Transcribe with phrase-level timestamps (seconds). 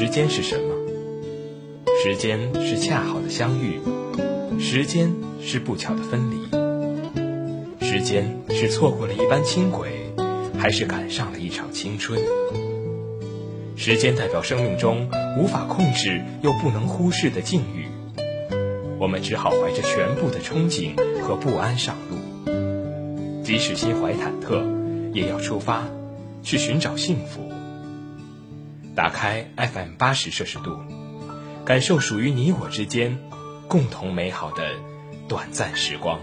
[0.00, 0.74] 时间是什么？
[2.02, 3.78] 时间是恰好的相遇，
[4.58, 5.12] 时间
[5.42, 9.90] 是不巧的分离，时间是错过了一班轻轨，
[10.58, 12.18] 还是赶上了一场青春？
[13.76, 15.06] 时间代表生命中
[15.38, 17.84] 无法控制又不能忽视的境遇，
[18.98, 22.16] 我们只好怀着全部的憧憬和不安上路，
[23.44, 24.64] 即使心怀忐忑，
[25.12, 25.86] 也要出发，
[26.42, 27.52] 去寻找幸福。
[28.94, 30.78] 打开 FM 八十摄氏度，
[31.64, 33.18] 感受属于你我之间
[33.68, 34.74] 共同美好的
[35.28, 36.20] 短暂时光。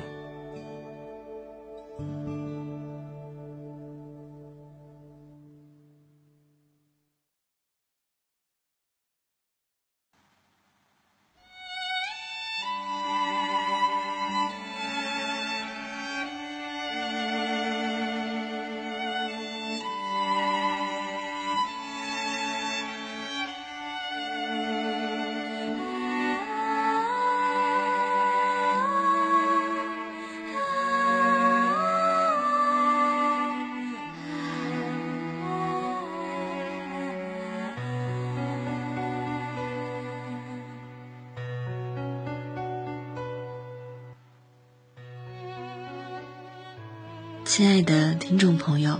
[47.57, 48.99] 亲爱的听众朋友，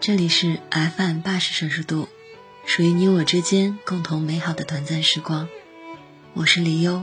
[0.00, 2.06] 这里是 FM 八十摄氏度，
[2.64, 5.48] 属于你我之间共同美好的短暂时光。
[6.34, 7.02] 我是李优。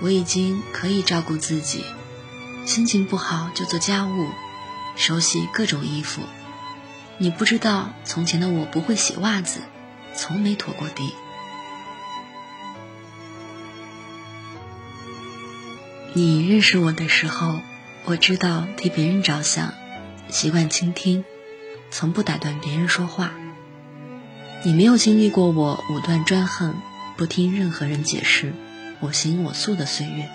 [0.00, 1.84] 我已经可以照顾自己，
[2.64, 4.28] 心情不好就做家务，
[4.94, 6.22] 手洗各种衣服。
[7.18, 9.60] 你不知道，从前的我不会洗袜子，
[10.14, 11.14] 从没拖过地。
[16.12, 17.60] 你认识我的时候，
[18.04, 19.72] 我知道替别人着想，
[20.28, 21.24] 习惯倾听，
[21.90, 23.32] 从不打断别人说话。
[24.62, 26.74] 你没有经历过我武断专横，
[27.16, 28.52] 不听任何人解释。
[29.00, 30.28] 我行我素的岁月，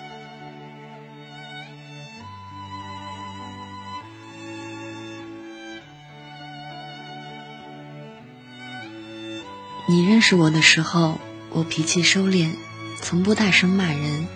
[9.88, 11.18] 你认识我的时候，
[11.50, 12.52] 我脾气收敛，
[13.00, 14.26] 从不大声骂人。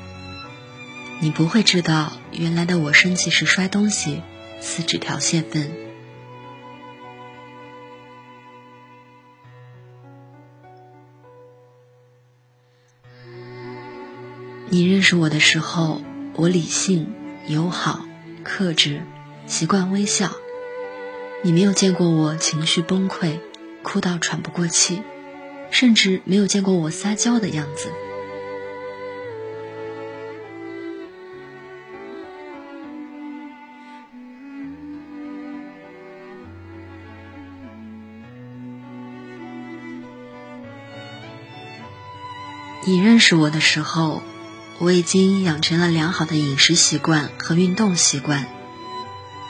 [1.20, 4.22] 你不会知道，原来的我生气时摔东西、
[4.60, 5.85] 撕纸条泄愤。
[14.68, 16.02] 你认识我的时候，
[16.34, 17.14] 我理性、
[17.46, 18.04] 友好、
[18.42, 19.00] 克制，
[19.46, 20.32] 习惯微笑。
[21.42, 23.38] 你没有见过我情绪崩溃，
[23.84, 25.02] 哭到喘不过气，
[25.70, 27.90] 甚至没有见过我撒娇的样子。
[42.84, 44.22] 你认识我的时候。
[44.78, 48.46] 我已经养成了良好的饮食习惯和运动习惯。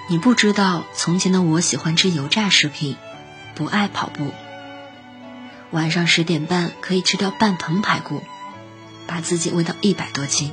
[0.09, 2.97] 你不知道，从前的我喜欢吃油炸食品，
[3.56, 4.31] 不爱跑步。
[5.72, 8.22] 晚上十点半可以吃掉半盆排骨，
[9.09, 10.53] 把自己喂到一百多斤。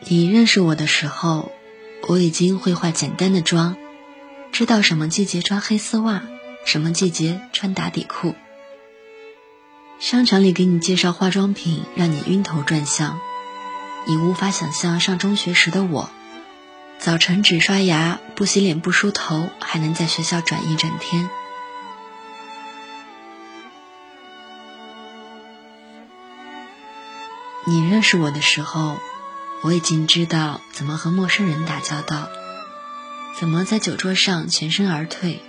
[0.00, 1.52] 你认识我的时候，
[2.08, 3.76] 我已经会化简单的妆，
[4.50, 6.22] 知道什么季节穿黑丝袜，
[6.64, 8.34] 什么季节穿打底裤。
[10.00, 13.18] 商场里给你介绍化妆品，让你晕头转向。
[14.06, 16.08] 你无法想象上中学时的我，
[17.00, 21.28] 早晨只刷牙，不洗脸，不梳头，还能在学校转一整天。
[27.66, 28.98] 你认识我的时候，
[29.62, 32.28] 我已经知道怎么和陌生人打交道，
[33.36, 35.42] 怎么在酒桌上全身而退。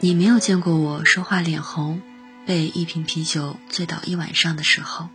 [0.00, 2.02] 你没有见过我说话脸红。
[2.48, 5.10] 被一瓶啤酒醉倒一晚上的时候。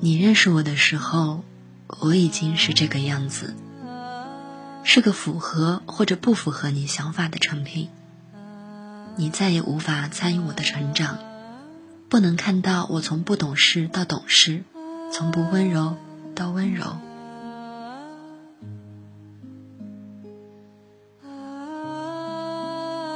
[0.00, 1.42] 你认识我的时候
[1.86, 3.56] 我已经是这个样子
[4.84, 7.88] 是个符合或者不符合你想法的成品。
[9.16, 11.18] 你再也无法参与我的成长
[12.10, 14.62] 不能看到我从不懂事到懂事
[15.12, 15.96] 从不温柔
[16.34, 16.84] 到温柔。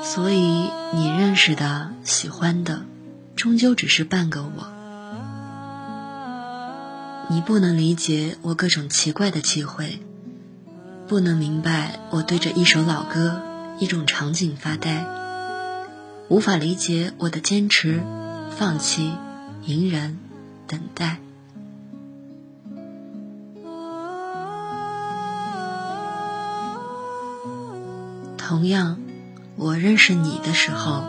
[0.03, 2.83] 所以，你认识的、喜欢的，
[3.37, 4.67] 终究只是半个我。
[7.29, 10.01] 你不能理解我各种奇怪的机会，
[11.07, 13.41] 不能明白我对着一首老歌、
[13.79, 15.07] 一种场景发呆，
[16.29, 18.03] 无法理解我的坚持、
[18.51, 19.13] 放弃、
[19.65, 20.19] 隐忍、
[20.67, 21.21] 等待。
[28.51, 28.99] 同样，
[29.55, 31.05] 我认识你的时候，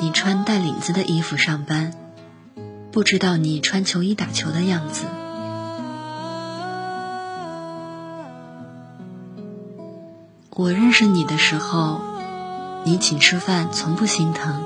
[0.00, 1.92] 你穿带领子的衣服上班。
[2.90, 5.04] 不知道你穿球衣打球的样子。
[10.50, 12.00] 我认识你的时候，
[12.84, 14.64] 你请吃饭从不心疼。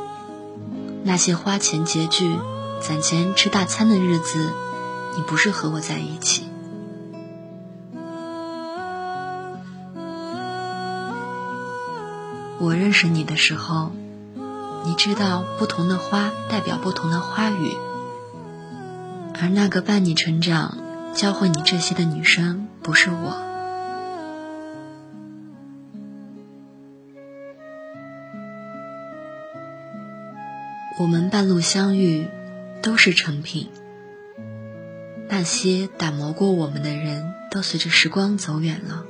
[1.05, 2.39] 那些花钱拮据、
[2.81, 4.51] 攒钱吃大餐的日子，
[5.15, 6.46] 你不是和我在一起。
[12.67, 13.93] 我认识你的时候，
[14.85, 17.77] 你知道不同的花代表不同的花语。
[19.41, 20.77] 而那个伴你成长、
[21.15, 23.41] 教会你这些的女生，不是我。
[30.99, 32.27] 我们半路相遇，
[32.83, 33.69] 都是成品。
[35.29, 39.05] 那些打磨过我们的人，都随着时光走远了。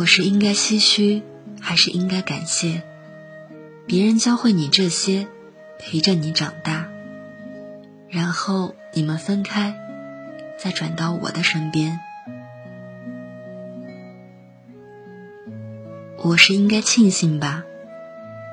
[0.00, 1.22] 我是应该唏嘘，
[1.60, 2.80] 还是应该感谢？
[3.86, 5.28] 别人教会你这些，
[5.78, 6.88] 陪着你长大，
[8.08, 9.74] 然后你们分开，
[10.58, 12.00] 再转到我的身边。
[16.16, 17.64] 我是应该庆幸吧，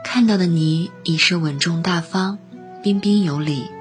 [0.04, 2.40] 看到的你已是稳重大方、
[2.84, 3.72] 彬彬有礼，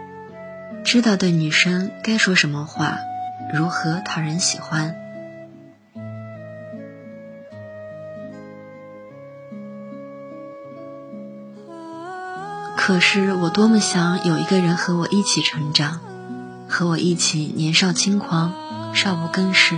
[0.85, 2.97] 知道对女生该说什么话，
[3.53, 5.06] 如何讨人喜欢。
[12.77, 15.99] 可是我多么想有一个人和我一起成长，
[16.69, 18.53] 和我一起年少轻狂，
[18.95, 19.77] 少不更事。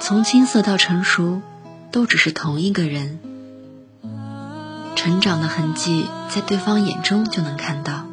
[0.00, 1.40] 从青涩到成熟，
[1.92, 3.20] 都只是同一个人。
[4.96, 8.06] 成长的痕迹在对方眼中就能看到。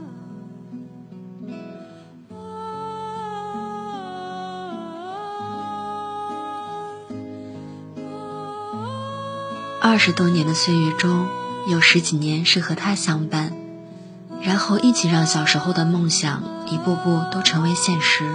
[9.82, 11.26] 二十多年的岁月中。
[11.68, 13.54] 有十几年是和他相伴，
[14.42, 18.30] 然后一起让小时候的梦想一步步都成为现实。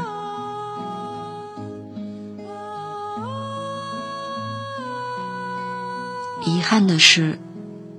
[6.44, 7.38] 遗憾的是，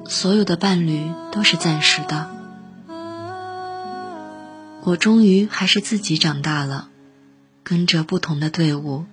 [0.05, 2.29] 所有的伴侣都是暂时的。
[4.83, 6.89] 我终于还是自己长大了，
[7.63, 9.05] 跟着不同的队伍，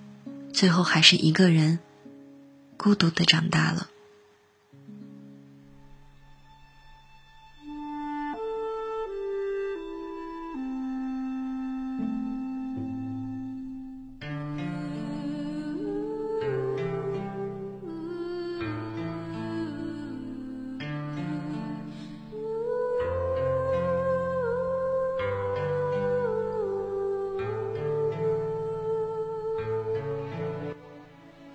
[0.51, 1.79] 最后还是一个人，
[2.75, 3.87] 孤独的长大了。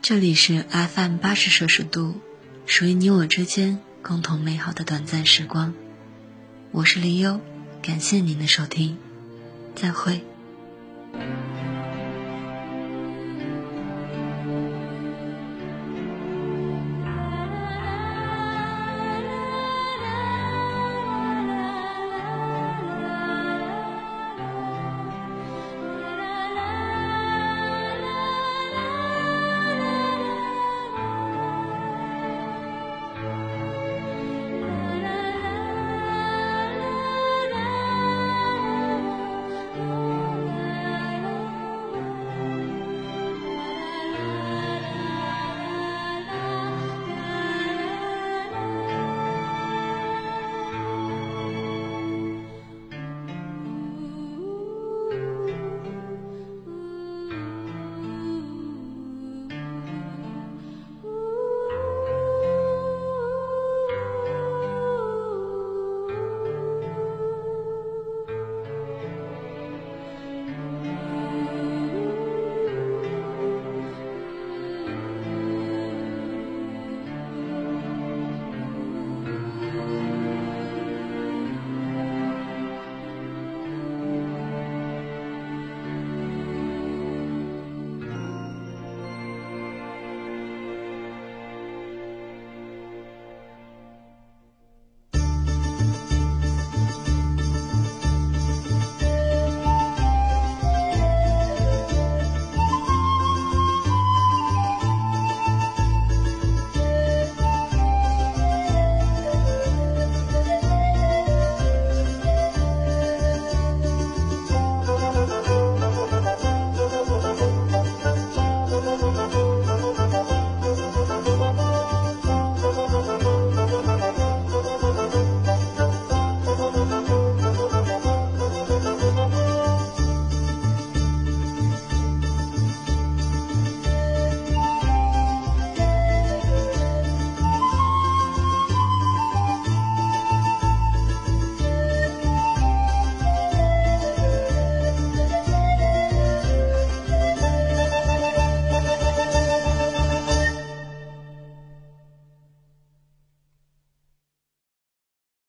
[0.06, 2.20] 这里是 FM 八十摄氏度，
[2.66, 5.72] 属于你我之间共同美好的短暂时光。
[6.72, 7.40] 我是林优，
[7.80, 8.98] 感谢您的收听，
[9.74, 10.22] 再会。